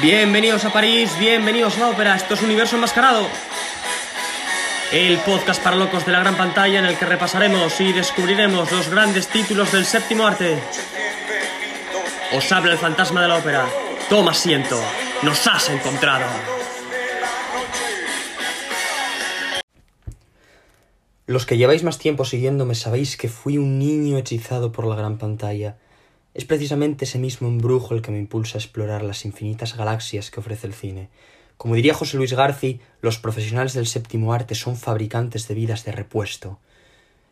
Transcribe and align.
Bienvenidos 0.00 0.64
a 0.64 0.72
París, 0.72 1.10
bienvenidos 1.18 1.76
a 1.76 1.80
la 1.80 1.88
ópera, 1.88 2.14
esto 2.14 2.34
es 2.34 2.42
Universo 2.42 2.76
Enmascarado. 2.76 3.26
El 4.92 5.18
podcast 5.18 5.60
para 5.60 5.74
locos 5.74 6.06
de 6.06 6.12
la 6.12 6.20
gran 6.20 6.36
pantalla 6.36 6.78
en 6.78 6.86
el 6.86 6.96
que 6.96 7.04
repasaremos 7.04 7.80
y 7.80 7.92
descubriremos 7.92 8.70
los 8.70 8.88
grandes 8.90 9.26
títulos 9.26 9.72
del 9.72 9.84
séptimo 9.84 10.24
arte. 10.24 10.56
Os 12.32 12.52
habla 12.52 12.72
el 12.72 12.78
fantasma 12.78 13.22
de 13.22 13.28
la 13.28 13.38
ópera. 13.38 13.66
Toma 14.08 14.30
asiento, 14.30 14.80
nos 15.22 15.44
has 15.48 15.68
encontrado. 15.68 16.26
Los 21.26 21.44
que 21.44 21.56
lleváis 21.56 21.82
más 21.82 21.98
tiempo 21.98 22.24
siguiéndome 22.24 22.76
sabéis 22.76 23.16
que 23.16 23.28
fui 23.28 23.58
un 23.58 23.80
niño 23.80 24.16
hechizado 24.16 24.70
por 24.70 24.86
la 24.86 24.94
gran 24.94 25.18
pantalla. 25.18 25.76
Es 26.38 26.44
precisamente 26.44 27.04
ese 27.04 27.18
mismo 27.18 27.48
embrujo 27.48 27.96
el 27.96 28.00
que 28.00 28.12
me 28.12 28.20
impulsa 28.20 28.58
a 28.58 28.60
explorar 28.60 29.02
las 29.02 29.24
infinitas 29.24 29.76
galaxias 29.76 30.30
que 30.30 30.38
ofrece 30.38 30.68
el 30.68 30.72
cine. 30.72 31.08
Como 31.56 31.74
diría 31.74 31.94
José 31.94 32.16
Luis 32.16 32.32
Garci, 32.32 32.78
los 33.00 33.18
profesionales 33.18 33.72
del 33.72 33.88
séptimo 33.88 34.32
arte 34.32 34.54
son 34.54 34.76
fabricantes 34.76 35.48
de 35.48 35.56
vidas 35.56 35.84
de 35.84 35.90
repuesto. 35.90 36.60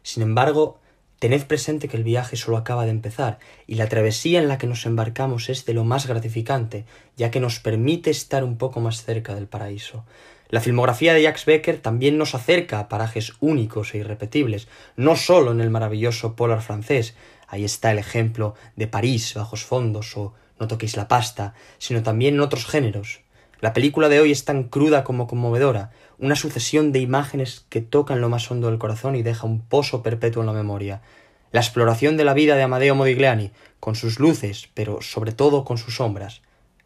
Sin 0.02 0.24
embargo, 0.24 0.80
tened 1.20 1.44
presente 1.44 1.86
que 1.86 1.96
el 1.96 2.02
viaje 2.02 2.34
solo 2.34 2.56
acaba 2.56 2.84
de 2.84 2.90
empezar 2.90 3.38
y 3.68 3.76
la 3.76 3.88
travesía 3.88 4.40
en 4.40 4.48
la 4.48 4.58
que 4.58 4.66
nos 4.66 4.84
embarcamos 4.86 5.50
es 5.50 5.64
de 5.66 5.74
lo 5.74 5.84
más 5.84 6.08
gratificante, 6.08 6.84
ya 7.16 7.30
que 7.30 7.38
nos 7.38 7.60
permite 7.60 8.10
estar 8.10 8.42
un 8.42 8.58
poco 8.58 8.80
más 8.80 9.04
cerca 9.04 9.36
del 9.36 9.46
paraíso. 9.46 10.04
La 10.48 10.60
filmografía 10.60 11.12
de 11.12 11.22
Jacques 11.22 11.44
Becker 11.44 11.78
también 11.78 12.18
nos 12.18 12.34
acerca 12.34 12.78
a 12.78 12.88
parajes 12.88 13.34
únicos 13.40 13.94
e 13.94 13.98
irrepetibles, 13.98 14.68
no 14.96 15.16
solo 15.16 15.50
en 15.50 15.60
el 15.60 15.70
maravilloso 15.70 16.36
polar 16.36 16.62
francés, 16.62 17.16
ahí 17.48 17.64
está 17.64 17.90
el 17.90 17.98
ejemplo 17.98 18.54
de 18.76 18.86
París, 18.86 19.34
bajos 19.34 19.64
fondos 19.64 20.16
o 20.16 20.34
No 20.58 20.68
toquéis 20.68 20.96
la 20.96 21.08
pasta, 21.08 21.54
sino 21.78 22.02
también 22.02 22.34
en 22.34 22.40
otros 22.40 22.66
géneros. 22.66 23.20
La 23.60 23.72
película 23.72 24.08
de 24.08 24.20
hoy 24.20 24.32
es 24.32 24.44
tan 24.44 24.64
cruda 24.64 25.04
como 25.04 25.26
conmovedora, 25.26 25.90
una 26.18 26.36
sucesión 26.36 26.92
de 26.92 27.00
imágenes 27.00 27.66
que 27.68 27.80
tocan 27.80 28.20
lo 28.20 28.28
más 28.28 28.50
hondo 28.50 28.68
del 28.68 28.78
corazón 28.78 29.16
y 29.16 29.22
deja 29.22 29.46
un 29.46 29.60
pozo 29.60 30.02
perpetuo 30.02 30.42
en 30.42 30.46
la 30.46 30.52
memoria. 30.52 31.02
La 31.52 31.60
exploración 31.60 32.16
de 32.16 32.24
la 32.24 32.34
vida 32.34 32.56
de 32.56 32.62
Amadeo 32.62 32.94
Modigliani, 32.94 33.52
con 33.80 33.94
sus 33.94 34.18
luces, 34.18 34.68
pero 34.74 35.00
sobre 35.00 35.32
todo 35.32 35.64
con 35.64 35.78
sus 35.78 35.96
sombras. 35.96 36.42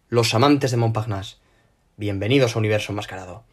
Los 0.09 0.35
amantes 0.35 0.71
de 0.71 0.77
Montparnasse. 0.77 1.39
Bienvenidos 1.97 2.55
a 2.55 2.59
Universo 2.59 2.93
Enmascarado. 2.93 3.50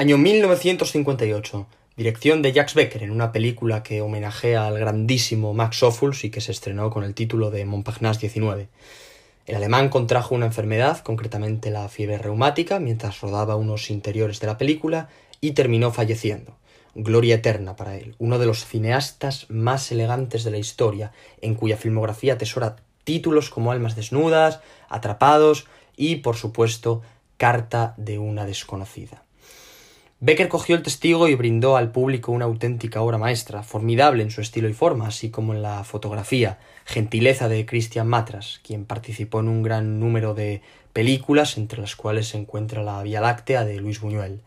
Año 0.00 0.16
1958. 0.16 1.66
Dirección 1.94 2.40
de 2.40 2.52
Jacques 2.54 2.74
Becker 2.74 3.02
en 3.02 3.10
una 3.10 3.32
película 3.32 3.82
que 3.82 4.00
homenajea 4.00 4.66
al 4.66 4.78
grandísimo 4.78 5.52
Max 5.52 5.82
Ophuls 5.82 6.24
y 6.24 6.30
que 6.30 6.40
se 6.40 6.52
estrenó 6.52 6.88
con 6.88 7.04
el 7.04 7.12
título 7.12 7.50
de 7.50 7.66
Montparnasse 7.66 8.18
19. 8.20 8.68
El 9.44 9.56
alemán 9.56 9.90
contrajo 9.90 10.34
una 10.34 10.46
enfermedad, 10.46 11.00
concretamente 11.00 11.70
la 11.70 11.86
fiebre 11.90 12.16
reumática, 12.16 12.80
mientras 12.80 13.20
rodaba 13.20 13.56
unos 13.56 13.90
interiores 13.90 14.40
de 14.40 14.46
la 14.46 14.56
película 14.56 15.10
y 15.42 15.50
terminó 15.50 15.92
falleciendo. 15.92 16.56
Gloria 16.94 17.34
eterna 17.34 17.76
para 17.76 17.98
él, 17.98 18.14
uno 18.18 18.38
de 18.38 18.46
los 18.46 18.64
cineastas 18.64 19.50
más 19.50 19.92
elegantes 19.92 20.44
de 20.44 20.50
la 20.50 20.56
historia, 20.56 21.12
en 21.42 21.54
cuya 21.54 21.76
filmografía 21.76 22.32
atesora 22.32 22.76
títulos 23.04 23.50
como 23.50 23.70
Almas 23.70 23.96
desnudas, 23.96 24.60
Atrapados 24.88 25.66
y, 25.94 26.16
por 26.16 26.36
supuesto, 26.36 27.02
Carta 27.36 27.92
de 27.98 28.18
una 28.18 28.46
desconocida. 28.46 29.24
Becker 30.22 30.48
cogió 30.50 30.76
el 30.76 30.82
testigo 30.82 31.28
y 31.28 31.34
brindó 31.34 31.78
al 31.78 31.92
público 31.92 32.30
una 32.30 32.44
auténtica 32.44 33.00
obra 33.00 33.16
maestra, 33.16 33.62
formidable 33.62 34.22
en 34.22 34.30
su 34.30 34.42
estilo 34.42 34.68
y 34.68 34.74
forma, 34.74 35.06
así 35.06 35.30
como 35.30 35.54
en 35.54 35.62
la 35.62 35.82
fotografía, 35.82 36.58
gentileza 36.84 37.48
de 37.48 37.64
Christian 37.64 38.06
Matras, 38.06 38.60
quien 38.62 38.84
participó 38.84 39.40
en 39.40 39.48
un 39.48 39.62
gran 39.62 39.98
número 39.98 40.34
de 40.34 40.60
películas, 40.92 41.56
entre 41.56 41.80
las 41.80 41.96
cuales 41.96 42.28
se 42.28 42.36
encuentra 42.36 42.82
La 42.82 43.02
Vía 43.02 43.22
Láctea 43.22 43.64
de 43.64 43.80
Luis 43.80 44.02
Buñuel. 44.02 44.42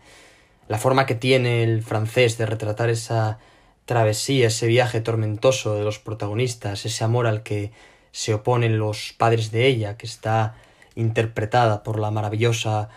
La 0.68 0.78
forma 0.78 1.08
que 1.08 1.16
tiene 1.16 1.64
el 1.64 1.82
francés 1.82 2.38
de 2.38 2.46
retratar 2.46 2.92
esa 2.92 3.40
travesía, 3.86 4.48
ese 4.48 4.68
viaje 4.68 5.02
tormentoso 5.02 5.74
de 5.74 5.84
los 5.84 5.98
protagonistas, 5.98 6.86
ese 6.86 7.04
amor 7.04 7.26
al 7.26 7.42
que 7.42 7.72
se 8.12 8.36
oponen 8.36 8.78
los 8.78 9.16
padres 9.18 9.50
de 9.50 9.66
ella, 9.66 9.98
que 9.98 10.06
está 10.06 10.54
interpretada 10.94 11.82
por 11.82 12.00
la 12.00 12.12
maravillosa 12.12 12.90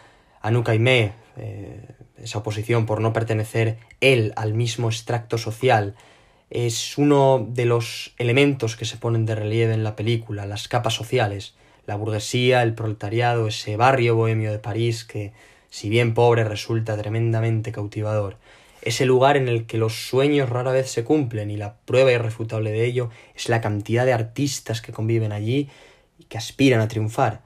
Anouk 0.42 0.68
Aimée, 0.68 1.12
eh, 1.36 1.80
esa 2.18 2.38
oposición 2.38 2.86
por 2.86 3.00
no 3.00 3.12
pertenecer 3.12 3.78
él 4.00 4.32
al 4.36 4.54
mismo 4.54 4.88
extracto 4.88 5.38
social, 5.38 5.94
es 6.50 6.96
uno 6.96 7.44
de 7.48 7.64
los 7.64 8.14
elementos 8.18 8.76
que 8.76 8.84
se 8.84 8.96
ponen 8.96 9.26
de 9.26 9.34
relieve 9.34 9.74
en 9.74 9.84
la 9.84 9.96
película, 9.96 10.46
las 10.46 10.68
capas 10.68 10.94
sociales, 10.94 11.54
la 11.86 11.96
burguesía, 11.96 12.62
el 12.62 12.74
proletariado, 12.74 13.48
ese 13.48 13.76
barrio 13.76 14.16
bohemio 14.16 14.52
de 14.52 14.58
París 14.58 15.04
que, 15.04 15.32
si 15.70 15.88
bien 15.88 16.14
pobre, 16.14 16.44
resulta 16.44 16.96
tremendamente 16.96 17.72
cautivador. 17.72 18.36
Ese 18.82 19.04
lugar 19.04 19.36
en 19.36 19.48
el 19.48 19.66
que 19.66 19.78
los 19.78 20.08
sueños 20.08 20.48
rara 20.48 20.70
vez 20.70 20.88
se 20.90 21.02
cumplen 21.02 21.50
y 21.50 21.56
la 21.56 21.74
prueba 21.84 22.12
irrefutable 22.12 22.70
de 22.70 22.84
ello 22.84 23.10
es 23.34 23.48
la 23.48 23.60
cantidad 23.60 24.06
de 24.06 24.12
artistas 24.12 24.80
que 24.80 24.92
conviven 24.92 25.32
allí 25.32 25.68
y 26.18 26.24
que 26.24 26.38
aspiran 26.38 26.80
a 26.80 26.88
triunfar. 26.88 27.42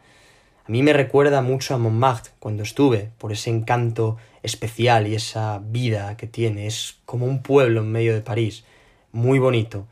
A 0.71 0.73
mí 0.73 0.85
me 0.85 0.93
recuerda 0.93 1.43
mucho 1.43 1.75
a 1.75 1.79
Montmartre 1.79 2.31
cuando 2.39 2.63
estuve, 2.63 3.11
por 3.19 3.33
ese 3.33 3.51
encanto 3.51 4.19
especial 4.45 5.09
y 5.09 5.17
esa 5.17 5.59
vida 5.59 6.17
que 6.17 6.29
tiene. 6.29 6.69
Es 6.69 6.99
como 7.07 7.27
un 7.27 7.43
pueblo 7.43 7.81
en 7.81 7.91
medio 7.91 8.15
de 8.15 8.21
París, 8.21 8.63
muy 9.11 9.41
bonito. 9.41 9.89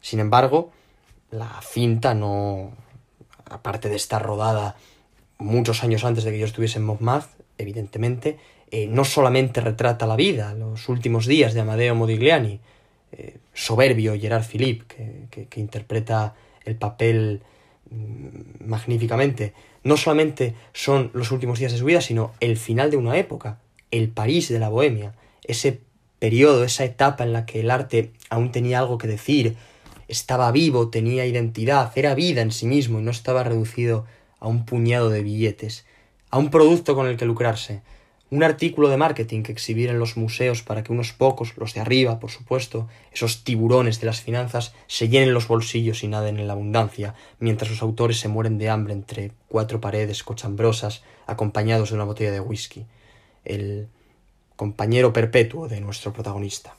Sin 0.00 0.18
embargo, 0.18 0.72
la 1.30 1.60
cinta 1.62 2.14
no, 2.14 2.72
aparte 3.44 3.88
de 3.88 3.94
estar 3.94 4.20
rodada 4.20 4.74
muchos 5.38 5.84
años 5.84 6.02
antes 6.02 6.24
de 6.24 6.32
que 6.32 6.38
yo 6.40 6.46
estuviese 6.46 6.80
en 6.80 6.86
Montmartre, 6.86 7.44
evidentemente, 7.56 8.38
eh, 8.72 8.88
no 8.88 9.04
solamente 9.04 9.60
retrata 9.60 10.08
la 10.08 10.16
vida, 10.16 10.52
los 10.54 10.88
últimos 10.88 11.26
días 11.26 11.54
de 11.54 11.60
Amadeo 11.60 11.94
Modigliani, 11.94 12.58
eh, 13.12 13.36
soberbio 13.54 14.18
Gerard 14.18 14.46
Philippe, 14.46 15.28
que, 15.30 15.46
que, 15.46 15.60
interpreta 15.60 16.34
el 16.64 16.74
papel 16.74 17.40
mm, 17.88 18.66
magníficamente, 18.68 19.54
no 19.84 19.96
solamente 19.96 20.54
son 20.72 21.10
los 21.14 21.30
últimos 21.30 21.58
días 21.58 21.72
de 21.72 21.78
su 21.78 21.84
vida, 21.84 22.00
sino 22.00 22.32
el 22.40 22.56
final 22.56 22.90
de 22.90 22.96
una 22.96 23.16
época, 23.16 23.58
el 23.90 24.08
París 24.08 24.48
de 24.48 24.58
la 24.58 24.68
Bohemia, 24.68 25.14
ese 25.44 25.80
periodo, 26.18 26.64
esa 26.64 26.84
etapa 26.84 27.24
en 27.24 27.32
la 27.32 27.46
que 27.46 27.60
el 27.60 27.70
arte 27.70 28.12
aún 28.30 28.52
tenía 28.52 28.78
algo 28.78 28.98
que 28.98 29.08
decir, 29.08 29.56
estaba 30.08 30.52
vivo, 30.52 30.88
tenía 30.88 31.26
identidad, 31.26 31.90
era 31.96 32.14
vida 32.14 32.42
en 32.42 32.52
sí 32.52 32.66
mismo 32.66 33.00
y 33.00 33.02
no 33.02 33.10
estaba 33.10 33.42
reducido 33.42 34.04
a 34.38 34.48
un 34.48 34.64
puñado 34.64 35.10
de 35.10 35.22
billetes, 35.22 35.86
a 36.30 36.38
un 36.38 36.50
producto 36.50 36.94
con 36.94 37.06
el 37.06 37.16
que 37.16 37.24
lucrarse. 37.24 37.82
Un 38.32 38.42
artículo 38.42 38.88
de 38.88 38.96
marketing 38.96 39.42
que 39.42 39.52
exhibir 39.52 39.90
en 39.90 39.98
los 39.98 40.16
museos 40.16 40.62
para 40.62 40.82
que 40.82 40.90
unos 40.90 41.12
pocos, 41.12 41.54
los 41.58 41.74
de 41.74 41.80
arriba, 41.80 42.18
por 42.18 42.30
supuesto, 42.30 42.88
esos 43.12 43.44
tiburones 43.44 44.00
de 44.00 44.06
las 44.06 44.22
finanzas, 44.22 44.72
se 44.86 45.10
llenen 45.10 45.34
los 45.34 45.48
bolsillos 45.48 46.02
y 46.02 46.08
naden 46.08 46.38
en 46.38 46.46
la 46.46 46.54
abundancia, 46.54 47.14
mientras 47.40 47.68
sus 47.68 47.82
autores 47.82 48.18
se 48.18 48.28
mueren 48.28 48.56
de 48.56 48.70
hambre 48.70 48.94
entre 48.94 49.32
cuatro 49.48 49.82
paredes 49.82 50.22
cochambrosas, 50.22 51.02
acompañados 51.26 51.90
de 51.90 51.96
una 51.96 52.04
botella 52.04 52.30
de 52.30 52.40
whisky. 52.40 52.86
El 53.44 53.88
compañero 54.56 55.12
perpetuo 55.12 55.68
de 55.68 55.82
nuestro 55.82 56.14
protagonista. 56.14 56.74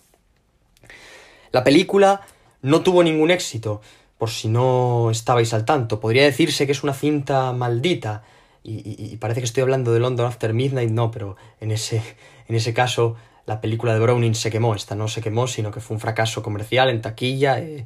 La 1.52 1.64
película 1.64 2.22
no 2.64 2.82
tuvo 2.82 3.04
ningún 3.04 3.30
éxito, 3.30 3.82
por 4.18 4.32
si 4.32 4.48
no 4.48 5.12
estabais 5.12 5.54
al 5.54 5.66
tanto. 5.66 6.00
Podría 6.00 6.24
decirse 6.24 6.66
que 6.66 6.72
es 6.72 6.82
una 6.82 6.96
cinta 6.96 7.54
maldita, 7.54 8.24
y, 8.64 9.18
parece 9.18 9.42
que 9.42 9.46
estoy 9.46 9.62
hablando 9.62 9.94
de 9.94 10.00
London 10.00 10.26
After 10.26 10.54
Midnight, 10.54 10.90
no, 10.90 11.12
pero 11.12 11.36
en 11.60 11.72
ese, 11.72 12.02
en 12.48 12.56
ese 12.56 12.74
caso 12.74 13.16
la 13.46 13.60
película 13.60 13.94
de 13.94 14.00
Browning 14.00 14.36
se 14.36 14.50
quemó, 14.50 14.74
esta 14.74 14.96
no 14.96 15.08
se 15.08 15.22
quemó, 15.22 15.48
sino 15.48 15.72
que 15.72 15.82
fue 15.82 15.96
un 15.96 16.00
fracaso 16.00 16.42
comercial 16.42 16.90
en 16.90 17.02
taquilla, 17.02 17.60
eh, 17.60 17.86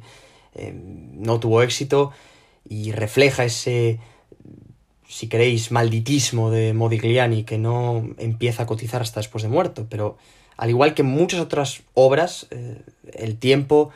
eh, 0.54 0.72
no 0.74 1.40
tuvo 1.40 1.62
éxito 1.62 2.12
y 2.68 2.92
refleja 2.92 3.44
ese, 3.44 3.98
si 5.08 5.28
queréis, 5.28 5.72
malditismo 5.72 6.50
de 6.50 6.74
Modigliani 6.74 7.42
que 7.42 7.58
no 7.58 8.08
empieza 8.18 8.64
a 8.64 8.66
cotizar 8.66 9.02
hasta 9.02 9.20
después 9.20 9.42
de 9.42 9.48
muerto, 9.48 9.86
pero 9.90 10.16
al 10.56 10.70
igual 10.70 10.94
que 10.94 11.02
muchas 11.02 11.40
otras 11.40 11.82
obras, 11.94 12.46
eh, 12.50 12.82
el 13.14 13.36
tiempo 13.36 13.90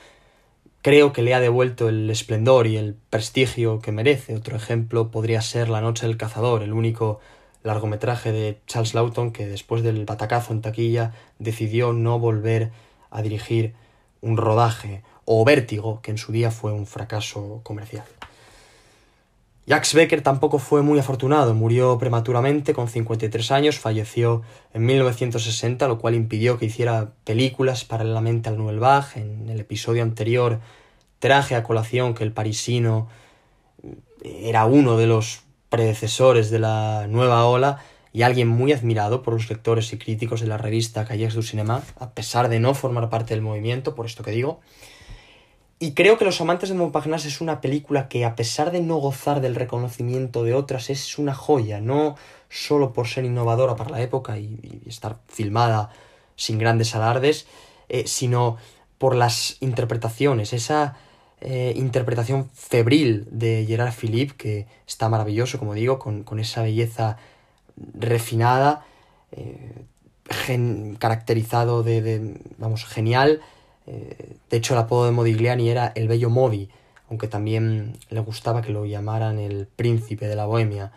creo 0.82 1.12
que 1.12 1.22
le 1.22 1.32
ha 1.32 1.40
devuelto 1.40 1.88
el 1.88 2.10
esplendor 2.10 2.66
y 2.66 2.76
el 2.76 2.94
prestigio 3.08 3.80
que 3.80 3.92
merece. 3.92 4.34
Otro 4.34 4.56
ejemplo 4.56 5.10
podría 5.10 5.40
ser 5.40 5.68
La 5.68 5.80
Noche 5.80 6.06
del 6.06 6.16
Cazador, 6.16 6.62
el 6.62 6.72
único 6.72 7.20
largometraje 7.62 8.32
de 8.32 8.58
Charles 8.66 8.94
Lawton 8.94 9.32
que 9.32 9.46
después 9.46 9.84
del 9.84 10.04
batacazo 10.04 10.52
en 10.52 10.60
taquilla 10.60 11.12
decidió 11.38 11.92
no 11.92 12.18
volver 12.18 12.72
a 13.10 13.22
dirigir 13.22 13.74
un 14.20 14.36
rodaje, 14.36 15.02
o 15.24 15.44
Vértigo, 15.44 16.00
que 16.02 16.10
en 16.10 16.18
su 16.18 16.32
día 16.32 16.50
fue 16.50 16.72
un 16.72 16.86
fracaso 16.86 17.60
comercial. 17.62 18.04
Jacques 19.64 19.94
Becker 19.94 20.22
tampoco 20.22 20.58
fue 20.58 20.82
muy 20.82 20.98
afortunado, 20.98 21.54
murió 21.54 21.96
prematuramente 21.96 22.74
con 22.74 22.88
53 22.88 23.52
años, 23.52 23.78
falleció 23.78 24.42
en 24.74 24.84
1960, 24.84 25.86
lo 25.86 25.98
cual 25.98 26.16
impidió 26.16 26.58
que 26.58 26.66
hiciera 26.66 27.12
películas 27.22 27.84
paralelamente 27.84 28.48
al 28.48 28.58
Nouvelle 28.58 28.80
Vague. 28.80 29.20
En 29.20 29.48
el 29.48 29.60
episodio 29.60 30.02
anterior 30.02 30.58
traje 31.20 31.54
a 31.54 31.62
colación 31.62 32.14
que 32.14 32.24
el 32.24 32.32
parisino 32.32 33.08
era 34.24 34.64
uno 34.64 34.96
de 34.96 35.06
los 35.06 35.42
predecesores 35.68 36.50
de 36.50 36.58
la 36.58 37.06
nueva 37.08 37.46
ola 37.46 37.78
y 38.12 38.22
alguien 38.22 38.48
muy 38.48 38.72
admirado 38.72 39.22
por 39.22 39.34
los 39.34 39.48
lectores 39.48 39.92
y 39.92 39.98
críticos 39.98 40.40
de 40.40 40.48
la 40.48 40.58
revista 40.58 41.04
Cahiers 41.04 41.34
du 41.34 41.42
Cinéma, 41.42 41.82
a 42.00 42.10
pesar 42.10 42.48
de 42.48 42.58
no 42.58 42.74
formar 42.74 43.08
parte 43.10 43.32
del 43.34 43.42
movimiento, 43.42 43.94
por 43.94 44.06
esto 44.06 44.24
que 44.24 44.32
digo. 44.32 44.60
Y 45.82 45.94
creo 45.94 46.16
que 46.16 46.24
Los 46.24 46.40
amantes 46.40 46.68
de 46.68 46.76
Montparnasse 46.76 47.26
es 47.26 47.40
una 47.40 47.60
película 47.60 48.08
que, 48.08 48.24
a 48.24 48.36
pesar 48.36 48.70
de 48.70 48.80
no 48.80 48.98
gozar 48.98 49.40
del 49.40 49.56
reconocimiento 49.56 50.44
de 50.44 50.54
otras, 50.54 50.90
es 50.90 51.18
una 51.18 51.34
joya, 51.34 51.80
no 51.80 52.14
solo 52.48 52.92
por 52.92 53.08
ser 53.08 53.24
innovadora 53.24 53.74
para 53.74 53.90
la 53.90 54.00
época 54.00 54.38
y, 54.38 54.80
estar 54.86 55.18
filmada 55.26 55.90
sin 56.36 56.56
grandes 56.58 56.94
alardes, 56.94 57.48
eh, 57.88 58.04
sino 58.06 58.58
por 58.98 59.16
las 59.16 59.56
interpretaciones, 59.58 60.52
esa 60.52 60.94
eh, 61.40 61.72
interpretación 61.74 62.48
febril 62.54 63.26
de 63.32 63.64
Gerard 63.66 63.92
Philippe, 63.92 64.36
que 64.36 64.66
está 64.86 65.08
maravilloso, 65.08 65.58
como 65.58 65.74
digo, 65.74 65.98
con, 65.98 66.22
con 66.22 66.38
esa 66.38 66.62
belleza 66.62 67.16
refinada, 67.98 68.86
eh, 69.32 69.84
caracterizado 71.00 71.82
de, 71.82 72.02
de, 72.02 72.40
vamos, 72.58 72.84
genial, 72.84 73.40
eh, 73.86 74.36
de 74.50 74.56
hecho, 74.56 74.74
el 74.74 74.80
apodo 74.80 75.06
de 75.06 75.12
Modigliani 75.12 75.68
era 75.68 75.92
el 75.94 76.08
bello 76.08 76.30
Modi, 76.30 76.68
aunque 77.08 77.28
también 77.28 77.98
le 78.10 78.20
gustaba 78.20 78.62
que 78.62 78.72
lo 78.72 78.86
llamaran 78.86 79.38
el 79.38 79.66
príncipe 79.66 80.28
de 80.28 80.36
la 80.36 80.46
bohemia. 80.46 80.92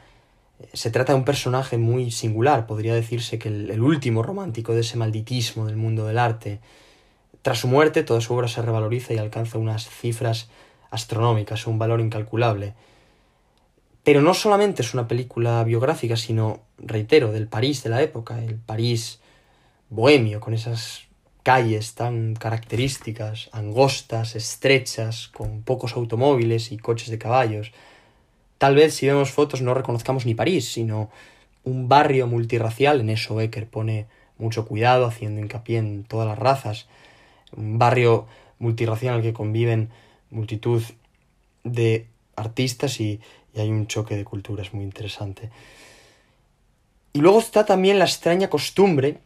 Eh, 0.60 0.70
se 0.74 0.92
trata 0.92 1.14
de 1.14 1.20
un 1.20 1.26
personaje 1.26 1.78
muy 1.78 2.12
singular, 2.12 2.68
podría 2.68 2.94
decirse 2.94 3.40
que 3.40 3.50
el, 3.50 3.72
el, 3.72 3.82
último 3.82 4.24
romántico 4.24 4.74
de 4.74 4.82
ese 4.82 4.98
malditismo 4.98 5.66
del 5.66 5.78
mundo 5.78 6.06
del 6.06 6.20
arte. 6.20 6.60
Tras 7.42 7.60
su 7.60 7.68
muerte, 7.68 8.04
toda 8.04 8.22
su 8.22 8.34
obra 8.34 8.48
se 8.48 8.62
revaloriza 8.62 9.14
y 9.14 9.18
alcanza 9.18 9.58
unas 9.58 9.90
cifras 9.90 10.50
astronómicas, 10.90 11.68
un 11.68 11.78
valor 11.80 12.02
incalculable. 12.02 12.74
Pero 14.04 14.22
no 14.22 14.34
solamente 14.36 14.84
es 14.84 14.94
una 14.94 15.08
película 15.08 15.64
biográfica, 15.64 16.16
sino, 16.16 16.62
reitero, 16.78 17.32
del 17.32 17.48
París 17.48 17.84
de 17.84 17.90
la 17.90 18.04
época, 18.04 18.42
el 18.44 18.56
París 18.56 19.20
bohemio, 19.90 20.40
con 20.40 20.54
esas 20.54 21.06
calles 21.46 21.94
tan 21.94 22.34
características, 22.34 23.50
angostas, 23.52 24.36
estrechas, 24.36 25.28
con 25.28 25.62
pocos 25.62 25.94
automóviles 25.94 26.72
y 26.72 26.78
coches 26.80 27.10
de 27.12 27.20
caballos. 27.20 27.72
Tal 28.58 28.74
vez 28.74 28.96
si 28.96 29.06
vemos 29.06 29.30
fotos 29.30 29.62
no 29.62 29.76
reconozcamos 29.76 30.26
ni 30.26 30.34
París, 30.34 30.68
sino 30.74 31.12
un 31.64 31.88
barrio 31.88 32.26
multirracial, 32.26 33.02
en 33.02 33.12
eso 33.12 33.36
Becker 33.36 33.68
pone 33.68 34.08
mucho 34.40 34.66
cuidado, 34.66 35.06
haciendo 35.06 35.40
hincapié 35.40 35.78
en 35.78 36.04
todas 36.04 36.28
las 36.28 36.40
razas, 36.40 36.88
un 37.56 37.78
barrio 37.78 38.26
multirracial 38.58 39.14
en 39.14 39.20
el 39.20 39.26
que 39.28 39.34
conviven 39.34 39.90
multitud 40.32 40.82
de 41.64 42.08
artistas 42.36 43.00
y 43.00 43.22
hay 43.56 43.70
un 43.70 43.86
choque 43.86 44.18
de 44.18 44.26
culturas 44.26 44.74
muy 44.74 44.84
interesante. 44.84 45.52
Y 47.14 47.20
luego 47.20 47.40
está 47.40 47.66
también 47.66 47.98
la 47.98 48.06
extraña 48.06 48.50
costumbre 48.50 49.20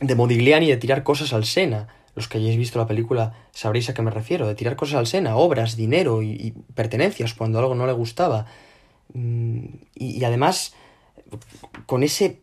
de 0.00 0.14
Modigliani 0.14 0.68
de 0.68 0.76
tirar 0.76 1.02
cosas 1.02 1.32
al 1.32 1.44
Sena. 1.44 1.88
Los 2.14 2.28
que 2.28 2.38
hayáis 2.38 2.56
visto 2.56 2.78
la 2.78 2.86
película 2.86 3.34
sabréis 3.52 3.88
a 3.88 3.94
qué 3.94 4.02
me 4.02 4.10
refiero, 4.10 4.46
de 4.46 4.54
tirar 4.54 4.76
cosas 4.76 4.96
al 4.96 5.06
Sena, 5.06 5.36
obras, 5.36 5.76
dinero 5.76 6.22
y, 6.22 6.54
pertenencias 6.74 7.34
cuando 7.34 7.58
algo 7.58 7.74
no 7.74 7.86
le 7.86 7.92
gustaba. 7.92 8.46
Mm, 9.12 9.66
y, 9.94 10.24
además, 10.24 10.74
con 11.86 12.02
ese, 12.02 12.40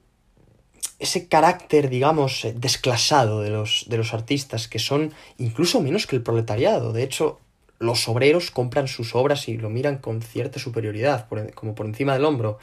ese 1.00 1.28
carácter, 1.28 1.90
digamos, 1.90 2.48
desclasado 2.56 3.42
de 3.42 3.50
los, 3.50 3.86
de 3.88 3.98
los 3.98 4.14
artistas, 4.14 4.68
que 4.68 4.80
son 4.80 5.14
incluso 5.38 5.82
menos 5.82 6.06
que 6.08 6.18
el 6.18 6.24
proletariado. 6.24 6.92
De 6.92 7.04
hecho, 7.04 7.40
los 7.80 8.08
obreros 8.08 8.52
compran 8.52 8.88
sus 8.88 9.16
obras 9.16 9.48
y 9.48 9.58
lo 9.58 9.70
miran 9.70 9.98
con 9.98 10.22
cierta 10.22 10.60
superioridad, 10.60 11.28
por, 11.28 11.54
como 11.54 11.76
por 11.76 11.86
encima 11.86 12.14
del 12.14 12.26
hombro. 12.26 12.60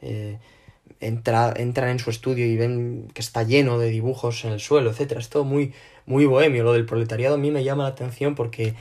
Eh, 0.00 0.38
entra, 1.06 1.52
entran 1.56 1.90
en 1.90 1.98
su 1.98 2.10
estudio 2.10 2.46
y 2.46 2.56
ven 2.56 3.08
que 3.14 3.20
está 3.20 3.42
lleno 3.42 3.78
de 3.78 3.90
dibujos 3.90 4.44
en 4.44 4.52
el 4.52 4.60
suelo, 4.60 4.90
etcétera. 4.90 5.20
Es 5.20 5.28
todo 5.28 5.44
muy, 5.44 5.72
muy 6.06 6.26
bohemio. 6.26 6.64
Lo 6.64 6.72
del 6.72 6.86
proletariado 6.86 7.36
a 7.36 7.38
mí 7.38 7.50
me 7.50 7.64
llama 7.64 7.84
la 7.84 7.90
atención 7.90 8.34
porque 8.34 8.74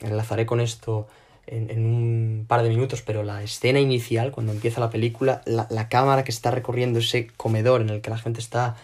enlazaré 0.00 0.46
con 0.46 0.60
esto 0.60 1.06
en, 1.46 1.70
en 1.70 1.84
un 1.86 2.44
par 2.48 2.62
de 2.62 2.68
minutos, 2.68 3.02
pero 3.02 3.22
la 3.22 3.42
escena 3.42 3.80
inicial, 3.80 4.32
cuando 4.32 4.52
empieza 4.52 4.80
la 4.80 4.90
película, 4.90 5.42
la, 5.46 5.66
la 5.70 5.88
cámara 5.88 6.24
que 6.24 6.30
está 6.30 6.50
recorriendo 6.50 6.98
ese 6.98 7.28
comedor 7.36 7.80
en 7.80 7.90
el 7.90 8.00
que 8.00 8.10
la 8.10 8.18
gente 8.18 8.40
está 8.40 8.76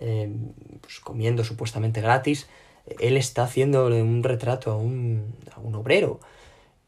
eh, 0.00 0.30
pues 0.80 1.00
comiendo 1.00 1.42
supuestamente 1.42 2.00
gratis, 2.00 2.48
él 3.00 3.16
está 3.16 3.42
haciendo 3.42 3.86
un 3.86 4.22
retrato 4.22 4.70
a 4.70 4.76
un, 4.76 5.34
a 5.54 5.60
un 5.60 5.74
obrero. 5.74 6.20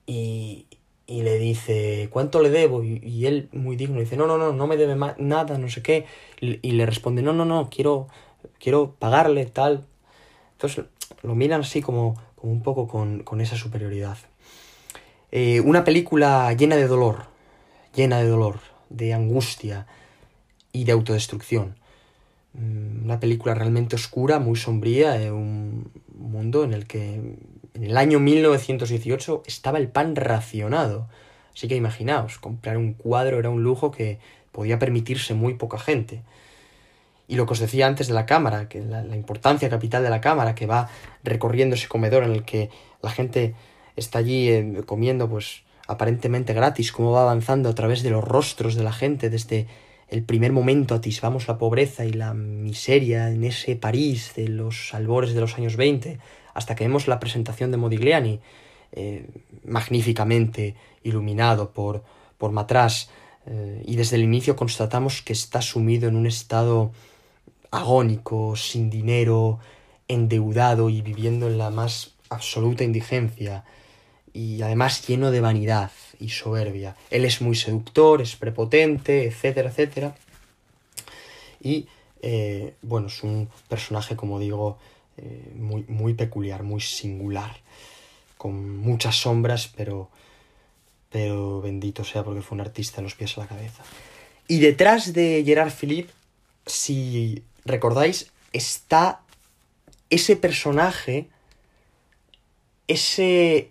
Y, 0.07 0.67
y 1.11 1.23
le 1.23 1.39
dice, 1.39 2.09
¿cuánto 2.13 2.41
le 2.41 2.51
debo? 2.51 2.85
Y, 2.85 3.27
él, 3.27 3.49
muy 3.51 3.75
digno, 3.75 3.99
dice, 3.99 4.17
no, 4.17 4.29
no, 4.29 4.39
no, 4.39 4.53
no 4.53 4.67
me 4.69 4.77
debe 4.77 4.95
nada, 5.19 5.59
no 5.59 5.69
sé 5.69 5.83
qué. 5.83 6.07
Y, 6.41 6.61
y, 6.63 6.73
le 6.73 6.87
responde, 6.87 7.21
no, 7.21 7.33
no, 7.33 7.45
no, 7.45 7.69
quiero, 7.69 8.07
quiero 8.61 8.95
pagarle 8.97 9.45
tal. 9.47 9.85
Entonces 10.53 10.85
lo 11.23 11.35
miran 11.35 11.63
así 11.63 11.83
como, 11.83 12.15
como 12.37 12.53
un 12.53 12.63
poco 12.63 12.87
con, 12.87 13.25
con 13.25 13.41
esa 13.41 13.57
superioridad. 13.57 14.19
Eh, 15.33 15.61
una 15.61 15.83
película 15.83 16.53
llena 16.53 16.77
de 16.77 16.87
dolor, 16.87 17.25
llena 17.93 18.19
de 18.19 18.29
dolor, 18.29 18.61
de 18.89 19.13
angustia 19.13 19.89
y 20.73 20.85
de 20.85 20.93
autodestrucción. 20.93 21.75
Mm, 22.53 23.05
una 23.05 23.19
película 23.19 23.55
realmente 23.55 23.97
oscura, 23.97 24.39
muy 24.39 24.55
sombría, 24.55 25.21
eh, 25.21 25.33
un 25.33 25.91
mundo 26.17 26.63
en 26.63 26.73
el 26.73 26.87
que 26.87 27.37
en 27.81 27.87
el 27.87 27.97
año 27.97 28.21
1918 28.21 29.43
estaba 29.47 29.79
el 29.79 29.89
pan 29.89 30.15
racionado. 30.15 31.09
Así 31.55 31.67
que 31.67 31.77
imaginaos, 31.77 32.37
comprar 32.37 32.77
un 32.77 32.93
cuadro 32.93 33.39
era 33.39 33.49
un 33.49 33.63
lujo 33.63 33.91
que 33.91 34.19
podía 34.53 34.79
permitirse 34.79 35.33
muy 35.33 35.55
poca 35.55 35.79
gente. 35.79 36.23
Y 37.27 37.37
lo 37.37 37.47
que 37.47 37.55
os 37.55 37.59
decía 37.59 37.87
antes 37.87 38.07
de 38.07 38.13
la 38.13 38.27
cámara, 38.27 38.69
que 38.69 38.83
la, 38.83 39.17
importancia 39.17 39.71
capital 39.71 40.03
de 40.03 40.11
la 40.11 40.21
cámara, 40.21 40.55
que 40.55 40.67
va 40.67 40.91
recorriendo 41.25 41.75
ese 41.75 41.89
comedor 41.89 42.23
en 42.25 42.33
el 42.33 42.45
que 42.45 42.69
la 43.01 43.09
gente 43.09 43.55
está 43.97 44.19
allí 44.19 44.51
eh, 44.51 44.83
comiendo, 44.85 45.31
pues 45.31 45.63
aparentemente 45.87 46.53
gratis, 46.53 46.93
cómo 46.93 47.13
va 47.13 47.23
avanzando 47.23 47.71
a 47.71 47.75
través 47.75 48.03
de 48.03 48.11
los 48.11 48.23
rostros 48.23 48.75
de 48.75 48.85
la 48.85 48.93
gente 48.93 49.31
desde 49.31 49.69
el 50.11 50.23
primer 50.25 50.53
momento 50.53 50.97
atisbamos 50.97 51.47
la 51.47 51.57
pobreza 51.57 52.05
y 52.05 52.13
la 52.13 52.35
miseria 52.35 53.31
en 53.31 53.45
ese 53.45 53.77
París 53.77 54.33
de 54.35 54.49
los 54.49 54.93
albores 54.93 55.35
de 55.35 55.41
los 55.41 55.57
años 55.57 55.77
20, 55.77 56.19
hasta 56.55 56.75
que 56.75 56.85
vemos 56.85 57.09
la 57.09 57.21
presentación 57.21 57.71
de 57.71 57.77
Modigliani, 57.77 58.41
eh, 58.93 59.27
magníficamente 59.65 60.75
iluminado 61.03 61.71
por, 61.71 62.03
por 62.39 62.53
Matras, 62.53 63.11
eh, 63.47 63.83
y 63.87 63.97
desde 63.97 64.17
el 64.17 64.25
inicio 64.25 64.57
constatamos 64.57 65.23
que 65.23 65.33
está 65.33 65.63
sumido 65.63 66.09
en 66.09 66.17
un 66.17 66.27
estado 66.27 66.93
agónico, 67.71 68.57
sin 68.57 68.91
dinero, 68.91 69.61
endeudado 70.09 70.91
y 70.91 71.03
viviendo 71.03 71.47
en 71.47 71.59
la 71.59 71.71
más 71.71 72.15
absoluta 72.29 72.85
indigencia 72.85 73.65
y 74.33 74.63
además 74.63 75.07
lleno 75.07 75.31
de 75.31 75.41
vanidad 75.41 75.91
y 76.19 76.29
soberbia. 76.31 76.97
Él 77.11 77.25
es 77.25 77.41
muy 77.41 77.57
seductor, 77.57 78.21
es 78.23 78.37
prepotente, 78.37 79.27
etcétera, 79.27 79.71
etcétera. 79.71 80.15
Y 81.61 81.87
eh, 82.23 82.75
bueno, 82.83 83.09
es 83.09 83.23
un 83.23 83.49
personaje, 83.69 84.17
como 84.17 84.39
digo, 84.39 84.79
eh, 85.17 85.53
muy, 85.55 85.85
muy 85.89 86.15
peculiar, 86.15 86.63
muy 86.63 86.81
singular, 86.81 87.57
con 88.39 88.79
muchas 88.79 89.17
sombras, 89.17 89.71
pero, 89.77 90.09
pero 91.11 91.61
bendito 91.61 92.05
sea 92.05 92.25
porque 92.25 92.43
fue 92.43 92.57
un 92.57 92.63
artista 92.63 93.01
en 93.01 93.05
los 93.05 93.15
pies 93.15 93.37
a 93.37 93.43
la 93.43 93.47
cabeza. 93.47 93.83
Y 94.49 94.61
detrás 94.61 95.13
de 95.13 95.43
Gerard 95.45 95.73
Philippe, 95.73 96.13
si 96.67 97.43
recordáis, 97.65 98.31
está 98.53 99.21
ese 100.11 100.37
personaje, 100.37 101.29
ese 102.89 103.71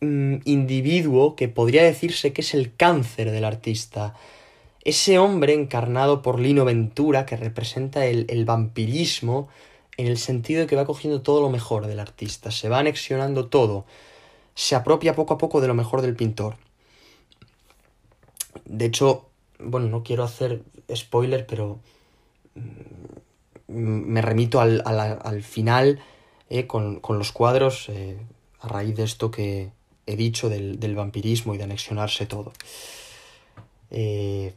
mm, 0.00 0.36
individuo 0.44 1.36
que 1.36 1.48
podría 1.48 1.82
decirse 1.82 2.32
que 2.32 2.40
es 2.40 2.54
el 2.54 2.74
cáncer 2.74 3.30
del 3.30 3.44
artista. 3.44 4.14
Ese 4.84 5.18
hombre 5.18 5.52
encarnado 5.54 6.22
por 6.22 6.40
Lino 6.40 6.64
Ventura 6.64 7.26
que 7.26 7.36
representa 7.36 8.06
el, 8.06 8.26
el 8.28 8.44
vampirismo 8.44 9.48
en 10.02 10.08
el 10.08 10.18
sentido 10.18 10.60
de 10.60 10.66
que 10.66 10.76
va 10.76 10.84
cogiendo 10.84 11.22
todo 11.22 11.40
lo 11.40 11.50
mejor 11.50 11.86
del 11.86 12.00
artista, 12.00 12.50
se 12.50 12.68
va 12.68 12.78
anexionando 12.80 13.46
todo, 13.48 13.84
se 14.54 14.74
apropia 14.76 15.14
poco 15.14 15.34
a 15.34 15.38
poco 15.38 15.60
de 15.60 15.68
lo 15.68 15.74
mejor 15.74 16.02
del 16.02 16.16
pintor. 16.16 16.56
De 18.64 18.84
hecho, 18.86 19.26
bueno, 19.58 19.86
no 19.88 20.02
quiero 20.02 20.24
hacer 20.24 20.62
spoiler, 20.94 21.46
pero 21.46 21.78
mm, 22.54 23.72
me 24.12 24.22
remito 24.22 24.60
al, 24.60 24.82
al- 24.84 25.18
al 25.22 25.42
final 25.42 26.00
eh, 26.50 26.66
con, 26.66 27.00
con 27.00 27.18
los 27.18 27.32
cuadros 27.32 27.88
eh, 27.88 28.18
a 28.60 28.68
raíz 28.68 28.94
de 28.96 29.04
esto 29.04 29.30
que 29.30 29.70
he 30.06 30.16
dicho 30.16 30.48
del, 30.48 30.78
del 30.80 30.94
vampirismo 30.96 31.54
y 31.54 31.58
de 31.58 31.64
anexionarse 31.64 32.26
todo. 32.26 32.52
Eh, 33.90 34.52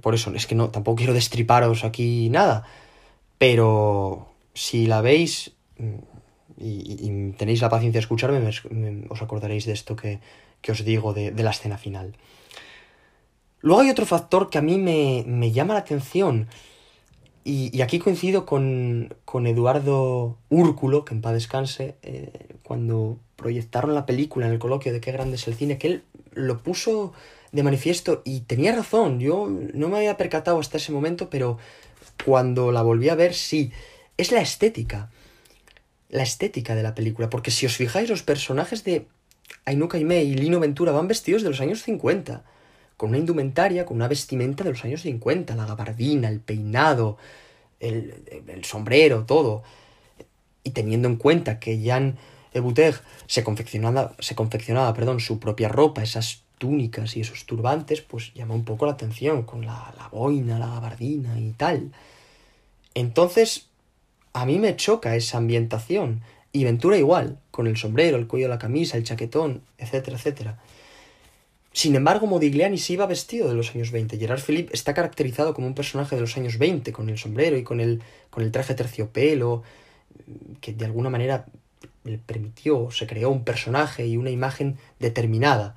por 0.00 0.14
eso, 0.14 0.32
es 0.34 0.46
que 0.46 0.54
no, 0.54 0.70
tampoco 0.70 0.96
quiero 0.96 1.14
destriparos 1.14 1.84
aquí 1.84 2.28
nada, 2.30 2.66
pero 3.38 4.32
si 4.54 4.86
la 4.86 5.00
veis 5.00 5.52
mm, 5.78 5.94
y, 6.58 7.32
tenéis 7.32 7.60
la 7.60 7.68
paciencia 7.68 7.98
de 7.98 8.04
escucharme, 8.04 8.40
me 8.40 8.50
es- 8.50 8.64
me- 8.70 9.06
os 9.10 9.20
acordaréis 9.22 9.66
de 9.66 9.72
esto 9.72 9.94
que, 9.96 10.20
que 10.62 10.72
os 10.72 10.84
digo 10.84 11.12
de, 11.12 11.30
de 11.30 11.42
la 11.42 11.50
escena 11.50 11.78
final. 11.78 12.16
Luego 13.60 13.80
hay 13.82 13.90
otro 13.90 14.06
factor 14.06 14.48
que 14.50 14.58
a 14.58 14.62
mí 14.62 14.78
me, 14.78 15.24
me 15.26 15.50
llama 15.52 15.74
la 15.74 15.80
atención. 15.80 16.48
Y, 17.44 17.76
y 17.76 17.82
aquí 17.82 17.98
coincido 18.00 18.44
con, 18.44 19.14
con 19.24 19.46
Eduardo 19.46 20.36
Úrculo, 20.48 21.04
que 21.04 21.14
en 21.14 21.20
paz 21.20 21.32
descanse, 21.34 21.96
eh, 22.02 22.56
cuando 22.64 23.18
proyectaron 23.36 23.94
la 23.94 24.04
película 24.06 24.46
en 24.46 24.52
el 24.52 24.58
coloquio 24.58 24.92
de 24.92 25.00
Qué 25.00 25.12
grande 25.12 25.36
es 25.36 25.46
el 25.46 25.54
cine, 25.54 25.78
que 25.78 25.86
él 25.86 26.02
lo 26.32 26.62
puso 26.62 27.12
de 27.52 27.62
manifiesto 27.62 28.22
y 28.24 28.40
tenía 28.40 28.74
razón. 28.74 29.20
Yo 29.20 29.48
no 29.48 29.88
me 29.88 29.98
había 29.98 30.16
percatado 30.16 30.58
hasta 30.58 30.78
ese 30.78 30.90
momento, 30.92 31.30
pero 31.30 31.58
cuando 32.24 32.72
la 32.72 32.82
volví 32.82 33.08
a 33.08 33.14
ver, 33.14 33.34
sí. 33.34 33.72
Es 34.16 34.32
la 34.32 34.40
estética. 34.40 35.10
La 36.08 36.22
estética 36.22 36.74
de 36.74 36.82
la 36.82 36.94
película. 36.94 37.30
Porque 37.30 37.50
si 37.50 37.66
os 37.66 37.76
fijáis, 37.76 38.08
los 38.08 38.22
personajes 38.22 38.84
de 38.84 39.06
Ainuka 39.64 39.98
Ime 39.98 40.24
y 40.24 40.34
Lino 40.34 40.60
Ventura 40.60 40.92
van 40.92 41.08
vestidos 41.08 41.42
de 41.42 41.50
los 41.50 41.60
años 41.60 41.82
50 41.82 42.44
con 42.96 43.10
una 43.10 43.18
indumentaria, 43.18 43.84
con 43.84 43.96
una 43.96 44.08
vestimenta 44.08 44.64
de 44.64 44.70
los 44.70 44.84
años 44.84 45.02
50, 45.02 45.54
la 45.54 45.66
gabardina, 45.66 46.28
el 46.28 46.40
peinado, 46.40 47.18
el, 47.78 48.44
el 48.48 48.64
sombrero, 48.64 49.24
todo. 49.26 49.62
Y 50.62 50.70
teniendo 50.70 51.08
en 51.08 51.16
cuenta 51.16 51.58
que 51.58 51.80
Jan 51.84 52.16
Ebuteg 52.54 53.00
se 53.26 53.44
confeccionaba, 53.44 54.14
se 54.18 54.34
confeccionaba 54.34 54.94
perdón, 54.94 55.20
su 55.20 55.38
propia 55.38 55.68
ropa, 55.68 56.02
esas 56.02 56.42
túnicas 56.58 57.16
y 57.16 57.20
esos 57.20 57.46
turbantes, 57.46 58.00
pues 58.00 58.32
llama 58.34 58.54
un 58.54 58.64
poco 58.64 58.86
la 58.86 58.92
atención 58.92 59.42
con 59.42 59.64
la, 59.64 59.94
la 59.96 60.08
boina, 60.08 60.58
la 60.58 60.68
gabardina 60.68 61.38
y 61.38 61.52
tal. 61.52 61.92
Entonces, 62.94 63.66
a 64.32 64.46
mí 64.46 64.58
me 64.58 64.76
choca 64.76 65.16
esa 65.16 65.38
ambientación. 65.38 66.22
Y 66.52 66.64
Ventura 66.64 66.96
igual, 66.96 67.38
con 67.50 67.66
el 67.66 67.76
sombrero, 67.76 68.16
el 68.16 68.26
cuello 68.26 68.46
de 68.46 68.54
la 68.54 68.58
camisa, 68.58 68.96
el 68.96 69.04
chaquetón, 69.04 69.62
etcétera, 69.78 70.16
etcétera. 70.16 70.58
Sin 71.72 71.94
embargo, 71.94 72.26
Modigliani 72.26 72.78
sí 72.78 72.94
iba 72.94 73.04
vestido 73.04 73.48
de 73.48 73.54
los 73.54 73.74
años 73.74 73.90
20. 73.90 74.16
Gerard 74.16 74.40
Philippe 74.40 74.72
está 74.72 74.94
caracterizado 74.94 75.52
como 75.52 75.66
un 75.66 75.74
personaje 75.74 76.14
de 76.14 76.22
los 76.22 76.34
años 76.38 76.56
20, 76.56 76.90
con 76.92 77.10
el 77.10 77.18
sombrero 77.18 77.58
y 77.58 77.62
con 77.62 77.80
el, 77.80 78.02
con 78.30 78.42
el 78.42 78.50
traje 78.50 78.74
terciopelo, 78.74 79.62
que 80.62 80.72
de 80.72 80.86
alguna 80.86 81.10
manera 81.10 81.44
le 82.04 82.16
permitió, 82.16 82.90
se 82.90 83.06
creó 83.06 83.28
un 83.28 83.44
personaje 83.44 84.06
y 84.06 84.16
una 84.16 84.30
imagen 84.30 84.78
determinada. 84.98 85.76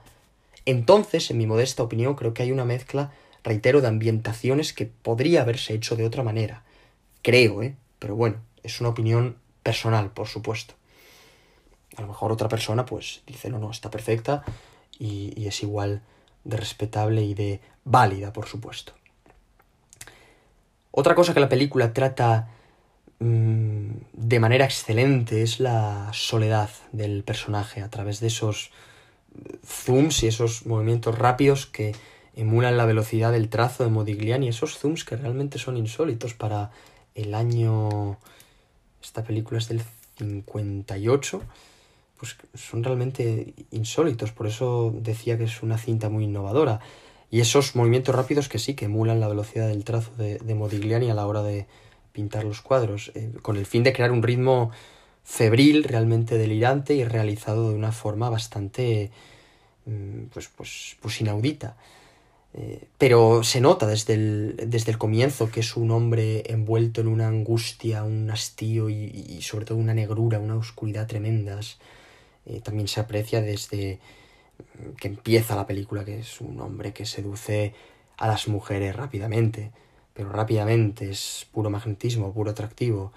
Entonces, 0.65 1.29
en 1.31 1.37
mi 1.37 1.47
modesta 1.47 1.83
opinión, 1.83 2.15
creo 2.15 2.33
que 2.33 2.43
hay 2.43 2.51
una 2.51 2.65
mezcla, 2.65 3.11
reitero, 3.43 3.81
de 3.81 3.87
ambientaciones 3.87 4.73
que 4.73 4.85
podría 4.85 5.41
haberse 5.41 5.73
hecho 5.73 5.95
de 5.95 6.05
otra 6.05 6.23
manera. 6.23 6.63
Creo, 7.21 7.63
¿eh? 7.63 7.75
Pero 7.99 8.15
bueno, 8.15 8.37
es 8.63 8.79
una 8.79 8.89
opinión 8.89 9.37
personal, 9.63 10.11
por 10.11 10.27
supuesto. 10.27 10.73
A 11.95 12.01
lo 12.01 12.07
mejor 12.07 12.31
otra 12.31 12.49
persona, 12.49 12.85
pues, 12.85 13.21
dice, 13.25 13.49
no, 13.49 13.59
no, 13.59 13.71
está 13.71 13.89
perfecta 13.89 14.43
y, 14.97 15.33
y 15.35 15.47
es 15.47 15.63
igual 15.63 16.01
de 16.43 16.57
respetable 16.57 17.23
y 17.23 17.33
de 17.33 17.59
válida, 17.83 18.31
por 18.31 18.47
supuesto. 18.47 18.93
Otra 20.91 21.15
cosa 21.15 21.33
que 21.33 21.39
la 21.39 21.49
película 21.49 21.93
trata 21.93 22.49
mm, 23.19 23.89
de 24.13 24.39
manera 24.39 24.65
excelente 24.65 25.43
es 25.43 25.59
la 25.59 26.09
soledad 26.13 26.69
del 26.91 27.23
personaje 27.23 27.81
a 27.81 27.89
través 27.89 28.19
de 28.19 28.27
esos 28.27 28.71
zooms 29.65 30.23
y 30.23 30.27
esos 30.27 30.65
movimientos 30.65 31.17
rápidos 31.17 31.65
que 31.65 31.95
emulan 32.35 32.77
la 32.77 32.85
velocidad 32.85 33.31
del 33.31 33.49
trazo 33.49 33.83
de 33.83 33.89
Modigliani, 33.89 34.47
esos 34.47 34.77
zooms 34.77 35.03
que 35.03 35.17
realmente 35.17 35.59
son 35.59 35.77
insólitos 35.77 36.33
para 36.33 36.71
el 37.15 37.33
año... 37.33 38.17
Esta 39.01 39.23
película 39.23 39.59
es 39.59 39.69
del 39.69 39.81
58, 40.17 41.41
pues 42.17 42.35
son 42.53 42.83
realmente 42.83 43.53
insólitos, 43.71 44.33
por 44.33 44.47
eso 44.47 44.93
decía 44.93 45.37
que 45.37 45.45
es 45.45 45.63
una 45.63 45.77
cinta 45.77 46.09
muy 46.09 46.25
innovadora. 46.25 46.81
Y 47.31 47.39
esos 47.39 47.75
movimientos 47.75 48.13
rápidos 48.13 48.49
que 48.49 48.59
sí, 48.59 48.73
que 48.73 48.85
emulan 48.85 49.19
la 49.19 49.27
velocidad 49.27 49.67
del 49.67 49.83
trazo 49.83 50.11
de, 50.17 50.55
Modigliani 50.55 51.09
a 51.09 51.13
la 51.13 51.27
hora 51.27 51.43
de 51.43 51.67
pintar 52.11 52.43
los 52.43 52.61
cuadros, 52.61 53.11
eh, 53.15 53.31
con 53.41 53.55
el 53.55 53.65
fin 53.65 53.83
de 53.83 53.93
crear 53.93 54.11
un 54.11 54.23
ritmo 54.23 54.71
febril, 55.29 55.83
realmente 55.83 56.39
delirante 56.39 56.95
y 56.95 57.03
realizado 57.03 57.69
de 57.69 57.75
una 57.75 57.91
forma 57.91 58.31
bastante, 58.31 59.11
mm, 59.85 60.23
pues, 60.33 60.49
pues, 60.49 60.97
pues 60.99 61.21
inaudita. 61.21 61.77
Eh, 62.55 62.87
pero 62.97 63.43
se 63.43 63.61
nota 63.61 63.85
desde 63.85 64.15
el, 64.15 64.55
desde 64.67 64.91
el 64.91 64.97
comienzo 64.97 65.51
que 65.51 65.59
es 65.59 65.77
un 65.77 65.91
hombre 65.91 66.51
envuelto 66.51 66.99
en 67.01 67.07
una 67.07 67.27
angustia, 67.27 68.03
un 68.03 68.31
hastío 68.31 68.89
y, 68.89 69.39
sobre 69.43 69.65
todo 69.65 69.77
una 69.77 69.93
negrura, 69.93 70.39
una 70.39 70.55
oscuridad 70.55 71.05
tremendas. 71.05 71.77
Eh, 72.47 72.61
también 72.61 72.87
se 72.87 72.99
aprecia 72.99 73.39
desde 73.41 73.99
mm, 74.59 74.95
que 74.95 75.09
empieza 75.09 75.55
la 75.55 75.67
película, 75.67 76.03
que 76.05 76.19
es 76.19 76.41
un 76.41 76.59
hombre 76.59 76.91
que 76.91 77.05
seduce 77.05 77.73
a 78.17 78.27
las 78.27 78.47
mujeres 78.47 78.95
rápidamente, 78.95 79.71
pero 80.15 80.31
rápidamente 80.31 81.11
es 81.11 81.47
puro 81.53 81.69
magnetismo, 81.69 82.33
puro 82.33 82.49
atractivo. 82.51 83.13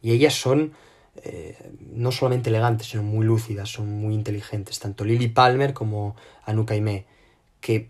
Y 0.00 0.12
ellas 0.12 0.34
son 0.34 0.72
eh, 1.22 1.56
no 1.92 2.12
solamente 2.12 2.50
elegantes, 2.50 2.88
sino 2.88 3.02
muy 3.02 3.24
lúcidas, 3.24 3.68
son 3.68 3.90
muy 4.00 4.14
inteligentes, 4.14 4.78
tanto 4.78 5.04
Lily 5.04 5.28
Palmer 5.28 5.72
como 5.72 6.16
Anuka 6.44 6.74
Aimee, 6.74 7.06
que 7.60 7.88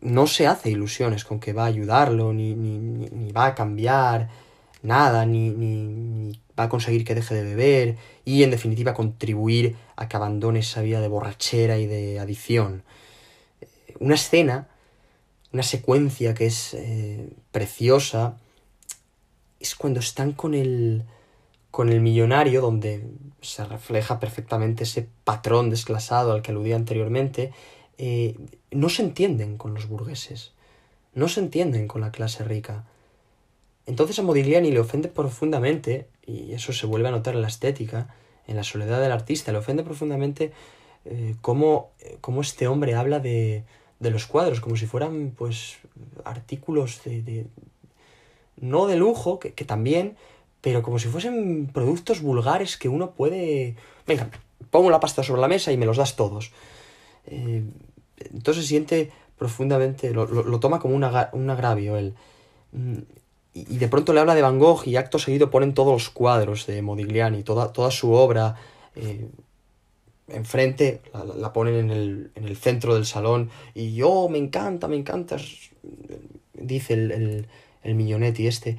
no 0.00 0.26
se 0.26 0.46
hace 0.46 0.70
ilusiones 0.70 1.24
con 1.24 1.40
que 1.40 1.52
va 1.52 1.64
a 1.64 1.66
ayudarlo, 1.66 2.32
ni, 2.32 2.54
ni, 2.54 2.78
ni, 2.78 3.32
va 3.32 3.46
a 3.46 3.54
cambiar 3.54 4.30
nada, 4.82 5.26
ni, 5.26 5.50
ni, 5.50 6.40
va 6.58 6.64
a 6.64 6.68
conseguir 6.68 7.04
que 7.04 7.14
deje 7.14 7.34
de 7.34 7.44
beber 7.44 7.96
y 8.24 8.42
en 8.42 8.50
definitiva 8.50 8.94
contribuir 8.94 9.76
a 9.96 10.08
que 10.08 10.16
abandone 10.16 10.60
esa 10.60 10.82
vida 10.82 11.00
de 11.00 11.08
borrachera 11.08 11.78
y 11.78 11.86
de 11.86 12.18
adicción. 12.18 12.82
Una 13.98 14.14
escena, 14.14 14.68
una 15.52 15.62
secuencia 15.62 16.34
que 16.34 16.46
es 16.46 16.74
eh, 16.74 17.28
preciosa, 17.52 18.38
es 19.60 19.74
cuando 19.74 20.00
están 20.00 20.32
con 20.32 20.54
el, 20.54 21.04
con 21.74 21.88
el 21.88 22.00
millonario, 22.00 22.60
donde 22.60 23.04
se 23.40 23.64
refleja 23.64 24.20
perfectamente 24.20 24.84
ese 24.84 25.08
patrón 25.24 25.70
desclasado 25.70 26.30
al 26.30 26.40
que 26.40 26.52
aludía 26.52 26.76
anteriormente, 26.76 27.52
eh, 27.98 28.36
no 28.70 28.88
se 28.88 29.02
entienden 29.02 29.56
con 29.56 29.74
los 29.74 29.88
burgueses, 29.88 30.52
no 31.14 31.26
se 31.26 31.40
entienden 31.40 31.88
con 31.88 32.00
la 32.00 32.12
clase 32.12 32.44
rica. 32.44 32.84
Entonces 33.86 34.20
a 34.20 34.22
Modigliani 34.22 34.70
le 34.70 34.78
ofende 34.78 35.08
profundamente, 35.08 36.06
y 36.24 36.52
eso 36.52 36.72
se 36.72 36.86
vuelve 36.86 37.08
a 37.08 37.10
notar 37.10 37.34
en 37.34 37.42
la 37.42 37.48
estética, 37.48 38.14
en 38.46 38.54
la 38.54 38.62
soledad 38.62 39.00
del 39.00 39.10
artista, 39.10 39.50
le 39.50 39.58
ofende 39.58 39.82
profundamente 39.82 40.52
eh, 41.06 41.34
cómo, 41.40 41.90
cómo, 42.20 42.42
este 42.42 42.68
hombre 42.68 42.94
habla 42.94 43.18
de, 43.18 43.64
de, 43.98 44.10
los 44.10 44.26
cuadros, 44.26 44.60
como 44.60 44.76
si 44.76 44.86
fueran 44.86 45.32
pues 45.36 45.78
artículos 46.24 47.02
de, 47.02 47.22
de, 47.22 47.46
no 48.60 48.86
de 48.86 48.94
lujo, 48.94 49.40
que 49.40 49.64
también, 49.64 50.16
pero 50.64 50.82
como 50.82 50.98
si 50.98 51.08
fuesen 51.08 51.66
productos 51.66 52.22
vulgares 52.22 52.78
que 52.78 52.88
uno 52.88 53.10
puede... 53.10 53.76
Venga, 54.06 54.30
pongo 54.70 54.88
la 54.88 54.98
pasta 54.98 55.22
sobre 55.22 55.42
la 55.42 55.46
mesa 55.46 55.72
y 55.72 55.76
me 55.76 55.84
los 55.84 55.98
das 55.98 56.16
todos. 56.16 56.52
Eh, 57.26 57.62
entonces 58.32 58.66
siente 58.66 59.12
profundamente, 59.36 60.14
lo, 60.14 60.24
lo, 60.24 60.42
lo 60.42 60.60
toma 60.60 60.80
como 60.80 60.94
un, 60.94 61.04
agravio 61.04 61.98
él. 61.98 62.14
Mm, 62.72 63.00
Y, 63.52 63.76
de 63.76 63.88
pronto 63.88 64.14
le 64.14 64.20
habla 64.20 64.34
de 64.34 64.40
Van 64.40 64.58
Gogh 64.58 64.86
y 64.86 64.96
acto 64.96 65.18
seguido 65.18 65.50
ponen 65.50 65.74
todos 65.74 65.92
los 65.92 66.08
cuadros 66.08 66.64
de 66.66 66.80
Modigliani, 66.80 67.42
toda, 67.42 67.70
toda 67.70 67.90
su 67.90 68.12
obra 68.12 68.56
eh, 68.96 69.28
enfrente, 70.28 71.02
la, 71.12 71.24
la 71.24 71.52
ponen 71.52 71.74
en 71.74 71.90
el, 71.90 72.30
en 72.36 72.44
el 72.48 72.56
centro 72.56 72.94
del 72.94 73.04
salón 73.04 73.50
y 73.74 73.94
yo 73.94 74.30
me 74.30 74.38
encanta, 74.38 74.88
me 74.88 74.96
encanta, 74.96 75.36
dice 76.54 76.94
el, 76.94 77.10
el, 77.12 77.46
el 77.82 77.94
Millonetti 77.94 78.46
este. 78.46 78.78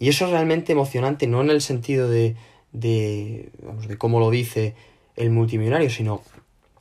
Y 0.00 0.08
eso 0.08 0.24
es 0.24 0.30
realmente 0.30 0.72
emocionante, 0.72 1.26
no 1.26 1.42
en 1.42 1.50
el 1.50 1.60
sentido 1.60 2.08
de, 2.08 2.34
de, 2.72 3.50
vamos, 3.62 3.86
de 3.86 3.98
cómo 3.98 4.18
lo 4.18 4.30
dice 4.30 4.74
el 5.14 5.28
multimillonario, 5.28 5.90
sino 5.90 6.22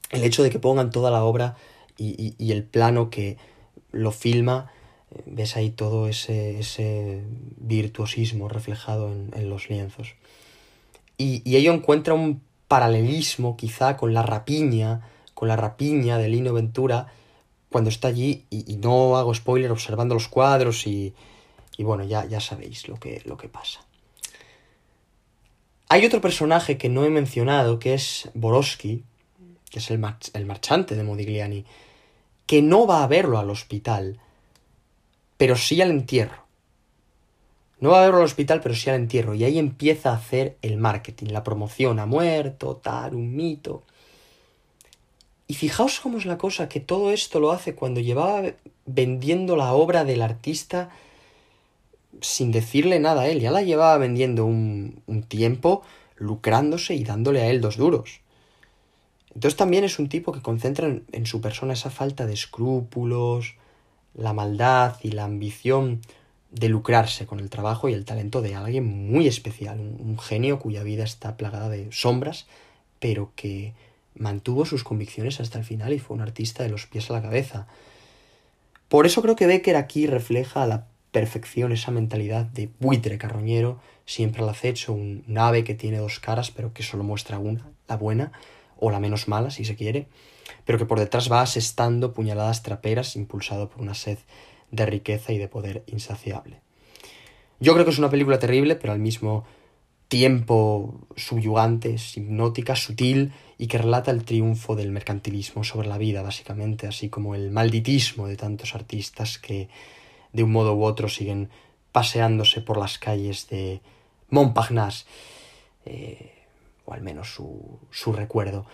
el 0.09 0.23
hecho 0.23 0.41
de 0.41 0.49
que 0.49 0.57
pongan 0.57 0.89
toda 0.89 1.11
la 1.11 1.25
obra 1.25 1.57
y, 1.97 2.33
y, 2.38 2.51
el 2.53 2.63
plano 2.63 3.09
que 3.09 3.38
lo 3.91 4.11
filma, 4.11 4.71
eh, 5.11 5.21
ves 5.25 5.57
ahí 5.57 5.69
todo 5.69 6.07
ese, 6.07 6.59
ese 6.59 7.21
virtuosismo 7.57 8.47
reflejado 8.47 9.11
en, 9.11 9.31
en 9.35 9.49
los 9.49 9.69
lienzos. 9.69 10.13
Y, 11.17 11.41
y, 11.43 11.57
ello 11.57 11.73
encuentra 11.73 12.13
un 12.13 12.41
paralelismo 12.69 13.57
quizá 13.57 13.97
con 13.97 14.13
la 14.13 14.23
rapiña, 14.23 15.01
con 15.33 15.49
la 15.49 15.57
rapiña 15.57 16.17
de 16.17 16.29
Lino 16.29 16.53
Ventura 16.53 17.07
cuando 17.69 17.89
está 17.89 18.07
allí, 18.07 18.45
y, 18.49 18.71
y 18.71 18.77
no 18.77 19.17
hago 19.17 19.35
spoiler, 19.35 19.71
observando 19.71 20.15
los 20.15 20.29
cuadros 20.29 20.88
y, 20.88 21.13
y 21.79 21.83
bueno, 21.83 22.03
ya, 22.03 22.25
ya 22.25 22.41
sabéis 22.41 22.89
lo 22.89 23.00
que, 23.00 23.21
lo 23.24 23.38
que 23.38 23.48
pasa. 23.48 23.79
Hay 25.88 26.05
otro 26.05 26.19
personaje 26.19 26.77
que 26.77 26.89
no 26.89 27.05
he 27.05 27.09
mencionado, 27.09 27.79
que 27.79 27.93
es 27.93 28.29
Borowski, 28.33 29.05
que 29.69 29.79
es 29.79 29.89
el, 29.89 30.05
el 30.33 30.45
marchante 30.45 30.95
de 30.95 31.03
Modigliani, 31.03 31.63
que 32.45 32.62
no 32.62 32.86
va 32.86 33.01
a 33.01 33.07
verlo 33.07 33.39
al 33.39 33.50
hospital, 33.50 34.19
pero 35.38 35.55
sí 35.55 35.81
al 35.81 35.91
entierro. 35.91 36.43
No 37.79 37.91
va 37.91 38.00
a 38.00 38.01
verlo 38.01 38.17
al 38.17 38.25
hospital, 38.25 38.59
pero 38.59 38.75
sí 38.75 38.89
al 38.89 38.98
entierro. 38.98 39.33
Y 39.33 39.45
ahí 39.45 39.57
empieza 39.57 40.09
a 40.09 40.15
hacer 40.15 40.57
el 40.62 40.75
marketing, 40.75 41.27
la 41.27 41.45
promoción. 41.45 42.00
Ha 42.00 42.05
muerto, 42.05 42.75
tal, 42.75 43.15
un 43.15 43.38
mito. 43.38 43.83
Y 45.48 45.53
fijaos 45.53 46.01
cómo 46.01 46.17
es 46.17 46.25
la 46.25 46.38
cosa, 46.38 46.67
que 46.67 46.81
todo 46.81 47.12
esto 47.12 47.39
lo 47.39 47.53
hace 47.53 47.74
cuando 47.74 48.01
llevaba 48.01 48.51
vendiendo 48.86 49.55
la 49.55 49.71
obra 49.71 50.03
del 50.03 50.21
artista 50.21 50.89
sin 52.21 52.51
decirle 52.51 52.99
nada 52.99 53.21
a 53.21 53.27
él. 53.27 53.39
Ya 53.39 53.51
la 53.51 53.61
llevaba 53.61 53.97
vendiendo 53.97 54.45
un, 54.45 55.01
un 55.07 55.23
tiempo, 55.23 55.83
lucrándose 56.15 56.95
y 56.95 57.03
dándole 57.03 57.41
a 57.41 57.49
él 57.49 57.61
dos 57.61 57.77
duros. 57.77 58.21
Entonces 59.33 59.57
también 59.57 59.83
es 59.83 59.99
un 59.99 60.09
tipo 60.09 60.31
que 60.31 60.41
concentra 60.41 60.87
en, 60.87 61.25
su 61.25 61.39
persona 61.39 61.73
esa 61.73 61.89
falta 61.89 62.25
de 62.25 62.33
escrúpulos, 62.33 63.55
la 64.13 64.33
maldad 64.33 64.97
y 65.01 65.11
la 65.11 65.25
ambición 65.25 66.01
de 66.51 66.67
lucrarse 66.67 67.27
con 67.27 67.39
el 67.39 67.50
trabajo 67.50 67.89
y 67.89 67.93
el 67.93 68.05
talento 68.05 68.41
de 68.41 68.55
alguien 68.55 68.85
muy 68.85 69.27
especial, 69.27 69.79
un, 69.79 69.98
un, 70.00 70.19
genio 70.19 70.59
cuya 70.59 70.83
vida 70.83 71.03
está 71.03 71.37
plagada 71.37 71.69
de 71.69 71.87
sombras, 71.91 72.48
pero 73.00 73.31
que 73.35 73.74
mantuvo 74.15 74.65
sus 74.65 74.83
convicciones 74.83 75.39
hasta 75.39 75.59
el 75.59 75.63
final 75.63 75.93
y 75.93 76.00
fue 76.00 76.15
un 76.15 76.22
artista 76.22 76.63
de 76.63 76.69
los 76.69 76.87
pies 76.87 77.09
a 77.09 77.13
la 77.13 77.22
cabeza. 77.22 77.67
Por 78.87 79.05
eso 79.05 79.22
creo 79.22 79.35
que 79.35 79.45
Becker 79.45 79.75
aquí 79.75 80.07
refleja 80.07 80.65
la 80.65 80.87
perfección 81.11 81.72
esa 81.72 81.91
mentalidad 81.91 82.45
de 82.45 82.69
buitre 82.79 83.17
carroñero, 83.17 83.79
siempre 84.05 84.43
al 84.43 84.50
acecho, 84.50 84.93
un, 84.93 85.24
ave 85.37 85.63
que 85.63 85.75
tiene 85.75 85.98
dos 85.98 86.19
caras, 86.19 86.51
pero 86.51 86.74
que 86.74 86.83
solo 86.83 87.03
muestra 87.03 87.39
una, 87.39 87.72
la 87.87 87.98
buena, 87.98 88.31
o 88.77 88.91
la 88.91 89.00
menos 89.00 89.27
mala, 89.27 89.51
si 89.51 89.65
se 89.65 89.75
quiere, 89.75 90.07
pero 90.65 90.77
que 90.77 90.85
por 90.85 91.00
detrás 91.00 91.31
va 91.31 91.41
asestando 91.41 92.13
puñaladas 92.13 92.63
traperas 92.63 93.15
impulsado 93.15 93.69
por 93.69 93.81
una 93.81 93.93
sed 93.93 94.17
de 94.72 94.85
riqueza 94.85 95.33
y 95.33 95.37
de 95.37 95.48
poder 95.48 95.83
insaciable. 95.87 96.61
Yo 97.59 97.74
creo 97.74 97.85
que 97.85 97.91
es 97.91 98.00
una 98.00 98.09
película 98.09 98.39
terrible, 98.39 98.75
pero 98.75 98.93
al 98.93 99.00
mismo 99.00 99.45
tiempo 100.07 101.07
subyugante, 101.15 101.95
hipnótica, 102.15 102.75
sutil 102.75 103.31
y 103.57 103.67
que 103.67 103.77
relata 103.77 104.11
el 104.11 104.24
triunfo 104.24 104.75
del 104.75 104.91
mercantilismo 104.91 105.63
sobre 105.63 105.87
la 105.87 105.98
vida, 105.98 106.22
básicamente, 106.22 106.87
así 106.87 107.09
como 107.09 107.35
el 107.35 107.51
malditismo 107.51 108.27
de 108.27 108.35
tantos 108.35 108.75
artistas 108.75 109.37
que 109.37 109.69
de 110.33 110.44
un 110.44 110.51
modo 110.51 110.75
u 110.75 110.83
otro 110.83 111.09
siguen 111.09 111.50
paseándose 111.92 112.61
por 112.61 112.77
las 112.77 113.00
calles 113.00 113.48
de 113.50 113.81
Montparnasse, 114.29 115.05
eh, 115.85 116.33
o 116.85 116.94
al 116.94 117.01
menos 117.01 117.33
su, 117.33 117.79
su 117.92 118.13
recuerdo. 118.13 118.65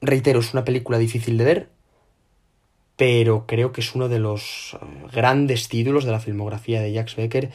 Reitero, 0.00 0.40
es 0.40 0.52
una 0.52 0.64
película 0.64 0.98
difícil 0.98 1.36
de 1.38 1.44
ver, 1.44 1.68
pero 2.96 3.46
creo 3.46 3.72
que 3.72 3.80
es 3.80 3.94
uno 3.94 4.08
de 4.08 4.18
los 4.18 4.76
grandes 5.12 5.68
títulos 5.68 6.04
de 6.04 6.12
la 6.12 6.20
filmografía 6.20 6.80
de 6.80 6.92
Jacques 6.92 7.16
Becker 7.16 7.50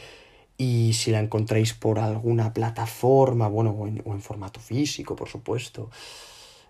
y 0.56 0.92
si 0.94 1.10
la 1.10 1.20
encontráis 1.20 1.74
por 1.74 1.98
alguna 1.98 2.52
plataforma, 2.52 3.48
bueno, 3.48 3.70
o 3.70 3.88
en, 3.88 4.02
o 4.04 4.12
en 4.12 4.20
formato 4.20 4.60
físico, 4.60 5.16
por 5.16 5.28
supuesto, 5.28 5.90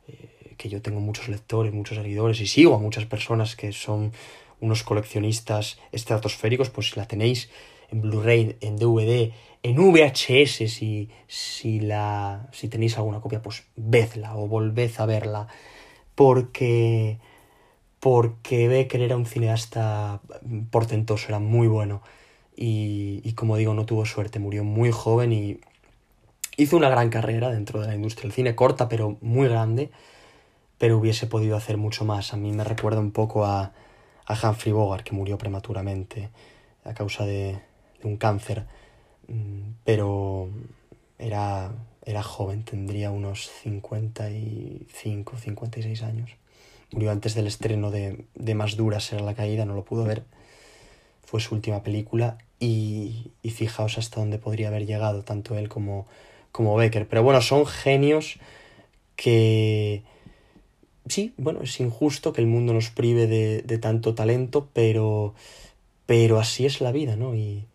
eh, 0.08 0.54
que 0.56 0.68
yo 0.68 0.80
tengo 0.80 1.00
muchos 1.00 1.28
lectores, 1.28 1.72
muchos 1.72 1.98
seguidores 1.98 2.40
y 2.40 2.46
sigo 2.46 2.74
a 2.74 2.78
muchas 2.78 3.04
personas 3.06 3.56
que 3.56 3.72
son 3.72 4.12
unos 4.64 4.82
coleccionistas 4.82 5.78
estratosféricos, 5.92 6.70
pues 6.70 6.90
si 6.90 6.98
la 6.98 7.06
tenéis 7.06 7.50
en 7.90 8.00
Blu-ray, 8.00 8.56
en 8.60 8.76
DVD, 8.76 9.32
en 9.62 9.76
VHS, 9.76 10.70
si, 10.70 11.10
si, 11.26 11.80
la, 11.80 12.48
si 12.52 12.68
tenéis 12.68 12.96
alguna 12.96 13.20
copia, 13.20 13.42
pues 13.42 13.64
vedla 13.76 14.36
o 14.36 14.48
volved 14.48 14.90
a 14.98 15.06
verla, 15.06 15.48
porque 16.14 17.18
porque 18.00 18.68
Becker 18.68 19.00
era 19.00 19.16
un 19.16 19.24
cineasta 19.24 20.20
portentoso, 20.70 21.28
era 21.28 21.38
muy 21.38 21.68
bueno. 21.68 22.02
Y, 22.54 23.22
y, 23.24 23.32
como 23.32 23.56
digo, 23.56 23.72
no 23.72 23.86
tuvo 23.86 24.04
suerte, 24.04 24.38
murió 24.38 24.62
muy 24.62 24.90
joven 24.90 25.32
y 25.32 25.58
hizo 26.58 26.76
una 26.76 26.90
gran 26.90 27.08
carrera 27.08 27.50
dentro 27.50 27.80
de 27.80 27.86
la 27.86 27.94
industria 27.94 28.24
del 28.24 28.32
cine, 28.32 28.54
corta 28.54 28.90
pero 28.90 29.16
muy 29.22 29.48
grande, 29.48 29.90
pero 30.76 30.98
hubiese 30.98 31.26
podido 31.26 31.56
hacer 31.56 31.78
mucho 31.78 32.04
más. 32.04 32.34
A 32.34 32.36
mí 32.36 32.52
me 32.52 32.62
recuerda 32.64 33.00
un 33.00 33.10
poco 33.10 33.46
a, 33.46 33.72
a 34.26 34.34
Humphrey 34.34 34.72
Bogart, 34.72 35.04
que 35.04 35.14
murió 35.14 35.38
prematuramente 35.38 36.30
a 36.84 36.94
causa 36.94 37.24
de, 37.24 37.58
un 38.02 38.16
cáncer, 38.16 38.66
pero 39.84 40.48
era, 41.18 41.72
era 42.04 42.22
joven, 42.22 42.64
tendría 42.64 43.10
unos 43.10 43.50
55, 43.62 45.36
56 45.36 46.02
años 46.02 46.36
murió 46.94 47.10
antes 47.10 47.34
del 47.34 47.46
estreno 47.46 47.90
de, 47.90 48.24
de 48.34 48.54
Más 48.54 48.76
dura 48.76 49.00
será 49.00 49.22
la 49.22 49.34
caída, 49.34 49.64
no 49.64 49.74
lo 49.74 49.84
pudo 49.84 50.04
ver. 50.04 50.24
Fue 51.24 51.40
su 51.40 51.54
última 51.54 51.82
película 51.82 52.38
y, 52.60 53.32
y, 53.42 53.50
fijaos 53.50 53.98
hasta 53.98 54.20
dónde 54.20 54.38
podría 54.38 54.68
haber 54.68 54.86
llegado 54.86 55.22
tanto 55.22 55.58
él 55.58 55.68
como, 55.68 56.06
como 56.52 56.76
Becker. 56.76 57.08
Pero 57.08 57.22
bueno, 57.22 57.42
son 57.42 57.66
genios 57.66 58.38
que... 59.16 60.02
Sí, 61.06 61.34
bueno, 61.36 61.60
es 61.62 61.80
injusto 61.80 62.32
que 62.32 62.40
el 62.40 62.46
mundo 62.46 62.72
nos 62.72 62.90
prive 62.90 63.26
de, 63.26 63.62
de 63.62 63.78
tanto 63.78 64.14
talento, 64.14 64.68
pero, 64.72 65.34
pero 66.06 66.38
así 66.38 66.64
es 66.64 66.80
la 66.80 66.92
vida, 66.92 67.16
¿no? 67.16 67.34
Y, 67.34 67.66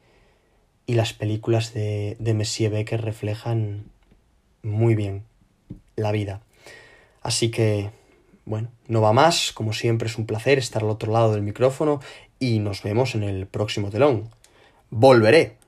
y 0.87 0.95
las 0.95 1.13
películas 1.13 1.73
de, 1.73 2.17
de 2.19 2.33
Messier 2.33 2.71
Becker 2.71 3.01
reflejan 3.01 3.85
muy 4.63 4.95
bien 4.95 5.23
la 5.95 6.11
vida. 6.11 6.41
Así 7.21 7.51
que 7.51 7.91
bueno, 8.49 8.69
no 8.87 8.99
va 8.99 9.13
más, 9.13 9.51
como 9.51 9.73
siempre 9.73 10.07
es 10.07 10.17
un 10.17 10.25
placer 10.25 10.57
estar 10.57 10.81
al 10.81 10.89
otro 10.89 11.13
lado 11.13 11.33
del 11.33 11.43
micrófono 11.43 12.01
y 12.39 12.57
nos 12.57 12.81
vemos 12.81 13.13
en 13.13 13.21
el 13.21 13.45
próximo 13.45 13.91
telón. 13.91 14.31
Volveré. 14.89 15.58